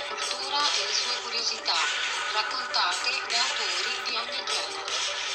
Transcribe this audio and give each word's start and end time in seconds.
sua 0.00 0.16
cultura 0.16 0.58
e 0.76 0.86
le 0.86 0.94
sue 0.94 1.14
curiosità, 1.22 1.76
raccontate 2.32 3.10
da 3.28 3.40
autori 3.42 4.00
di 4.06 4.16
ogni 4.16 4.44
genere. 4.46 5.29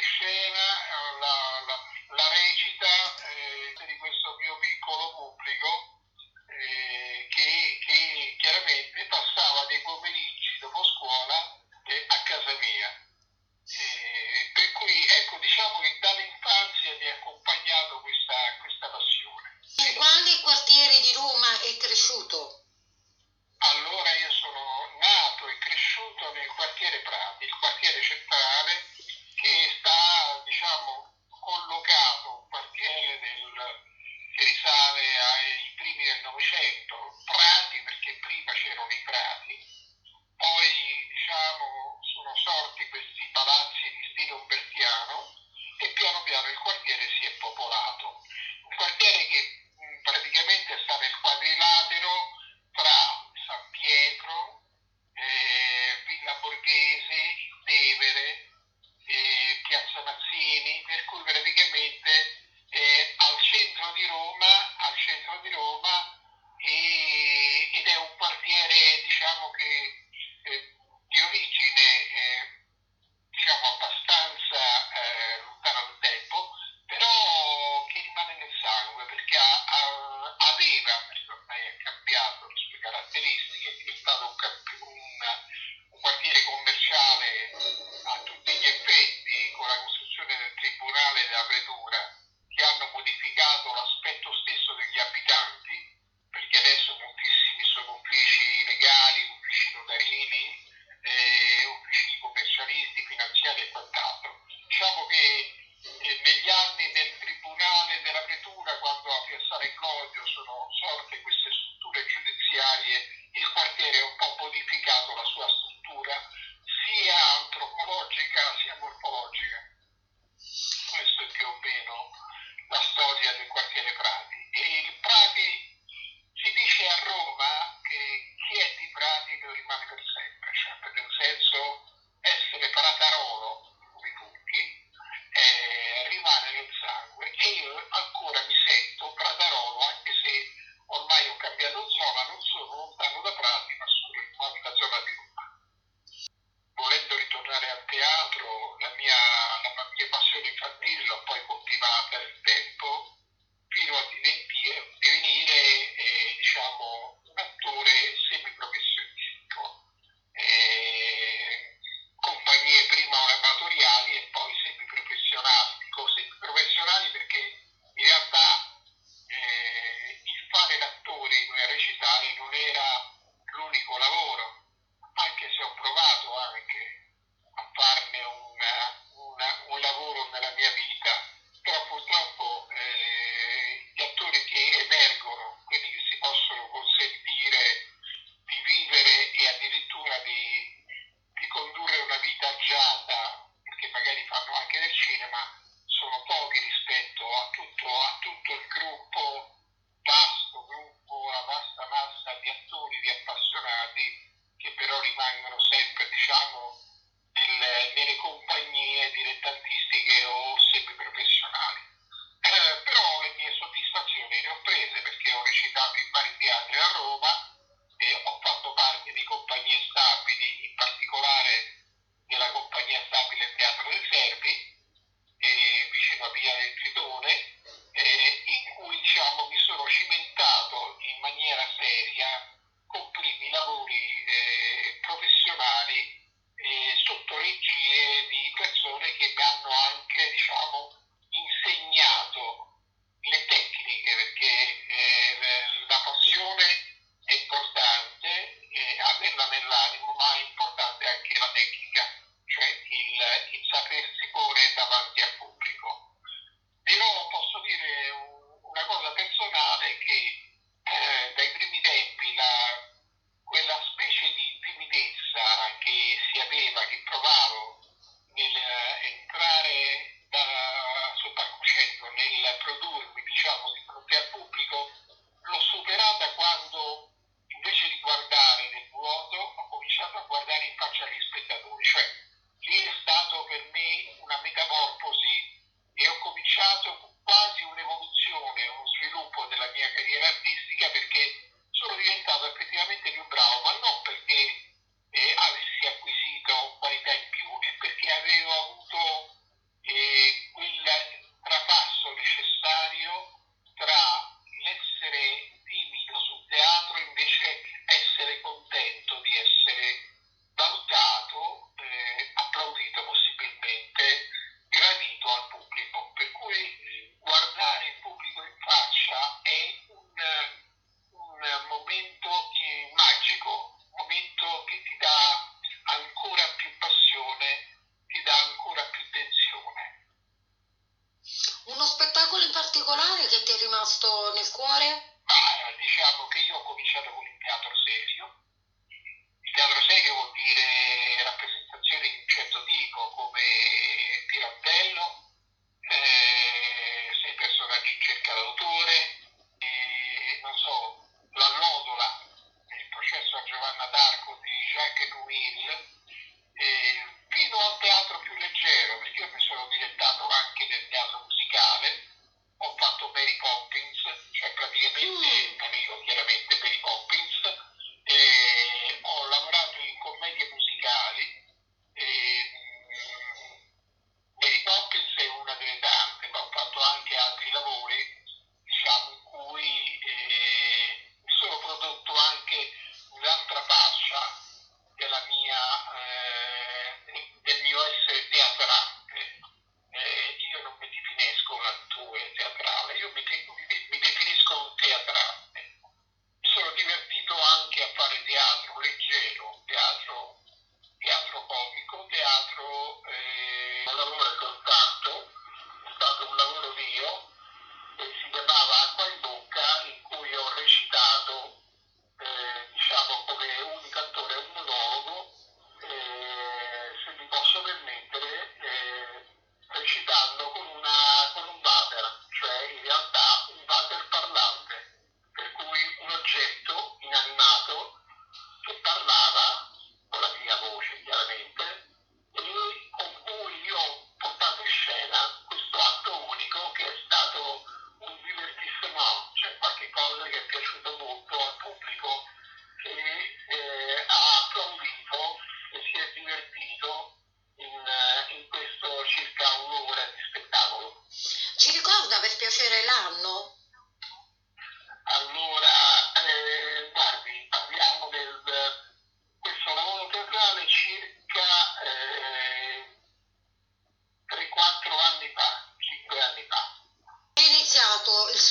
Cristina, 0.00 0.68
hola. 0.88 1.51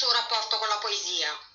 Suo 0.02 0.12
rapporto 0.14 0.58
con 0.58 0.68
la 0.68 0.80
poesia? 0.80 1.51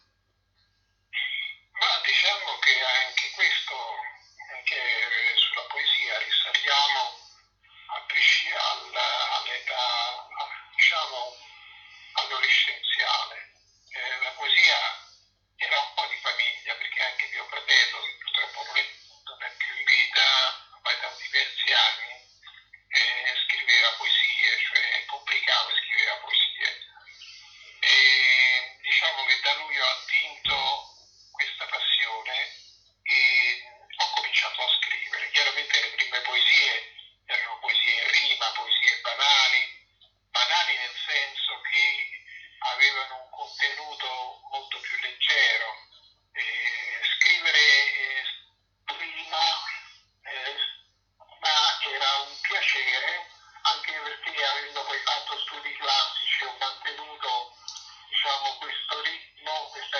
Diciamo 58.86 59.68
questo 59.70 59.98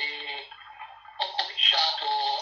e 0.00 0.46
ho 1.18 1.26
cominciato 1.36 2.37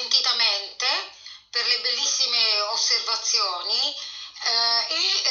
sentitamente 0.00 0.86
per 1.50 1.66
le 1.66 1.78
bellissime 1.80 2.60
osservazioni 2.72 3.94
eh, 4.42 4.94
e 4.94 5.29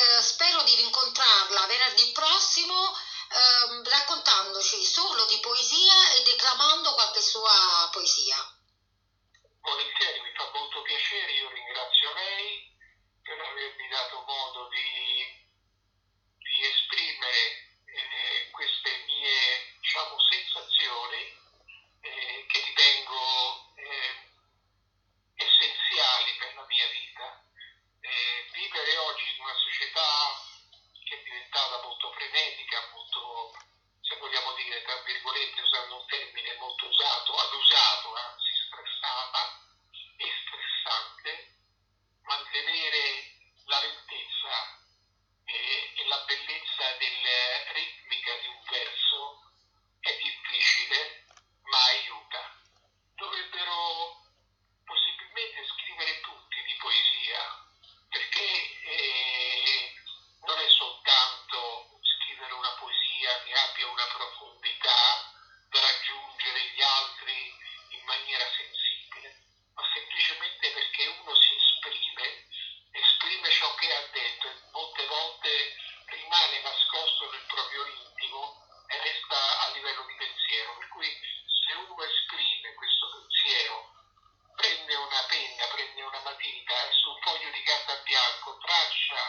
foglio 87.29 87.51
di 87.51 87.61
carta 87.61 87.93
bianco 88.01 88.57
traccia 88.57 89.21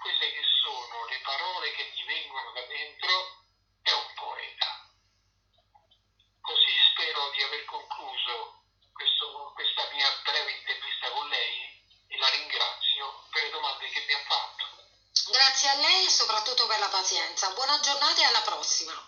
quelle 0.00 0.32
che 0.32 0.42
sono 0.62 1.04
le 1.04 1.20
parole 1.20 1.70
che 1.72 1.92
gli 1.92 2.04
vengono 2.06 2.52
da 2.52 2.62
dentro, 2.62 3.44
è 3.82 3.92
un 3.92 4.08
poeta. 4.14 4.88
Così 6.40 6.72
spero 6.92 7.28
di 7.36 7.42
aver 7.42 7.64
concluso 7.66 8.64
questo, 8.94 9.52
questa 9.52 9.90
mia 9.92 10.08
breve 10.24 10.52
intervista 10.52 11.10
con 11.10 11.28
lei 11.28 11.84
e 12.08 12.16
la 12.16 12.28
ringrazio 12.30 13.28
per 13.30 13.42
le 13.42 13.50
domande 13.50 13.90
che 13.90 14.04
mi 14.06 14.14
ha 14.14 14.24
fatto. 14.24 14.64
Grazie 15.30 15.68
a 15.68 15.74
lei 15.74 16.06
e 16.06 16.10
soprattutto 16.10 16.66
per 16.66 16.78
la 16.78 16.88
pazienza. 16.88 17.52
Buona 17.52 17.78
giornata 17.80 18.22
e 18.22 18.24
alla 18.24 18.40
prossima. 18.40 19.07